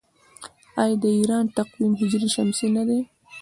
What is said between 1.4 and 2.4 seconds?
تقویم هجري